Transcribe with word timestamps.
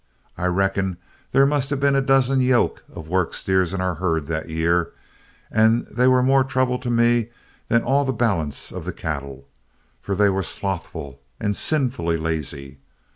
I 0.35 0.47
reckon 0.47 0.97
there 1.31 1.45
must 1.45 1.69
have 1.69 1.79
been 1.79 1.95
a 1.95 2.01
dozen 2.01 2.41
yoke 2.41 2.83
of 2.91 3.07
work 3.07 3.35
steers 3.35 3.71
in 3.71 3.81
our 3.81 3.93
herd 3.93 4.25
that 4.25 4.49
year, 4.49 4.91
and 5.51 5.85
they 5.85 6.07
were 6.07 6.23
more 6.23 6.43
trouble 6.43 6.79
to 6.79 6.89
me 6.89 7.29
than 7.67 7.83
all 7.83 8.03
the 8.03 8.11
balance 8.11 8.71
of 8.71 8.83
the 8.85 8.93
cattle, 8.93 9.47
for 10.01 10.15
they 10.15 10.29
were 10.29 10.41
slothful 10.41 11.21
and 11.39 11.55
sinfully 11.55 12.17
lazy. 12.17 12.79